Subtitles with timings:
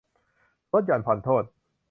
[0.71, 1.43] ลดหย่อนผ่อนโทษ